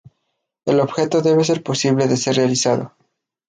[0.65, 2.91] El objeto debe ser posible de ser realizado.